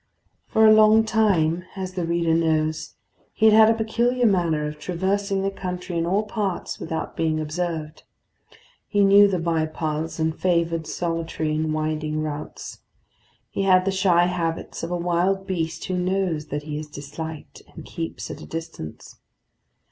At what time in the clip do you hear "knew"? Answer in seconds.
9.03-9.27